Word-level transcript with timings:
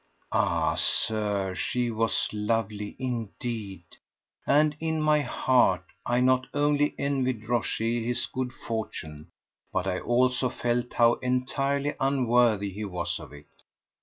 Ah, 0.31 0.73
Sir, 0.73 1.53
she 1.53 1.91
was 1.91 2.27
lovely 2.33 2.95
indeed! 2.97 3.83
And 4.47 4.75
in 4.79 4.99
my 4.99 5.21
heart 5.21 5.83
I 6.07 6.21
not 6.21 6.47
only 6.55 6.95
envied 6.97 7.47
Rochez 7.47 8.03
his 8.03 8.25
good 8.25 8.51
fortune 8.51 9.27
but 9.71 9.85
I 9.85 9.99
also 9.99 10.49
felt 10.49 10.93
how 10.93 11.19
entirely 11.21 11.93
unworthy 11.99 12.71
he 12.71 12.83
was 12.83 13.19
of 13.19 13.31
it. 13.31 13.45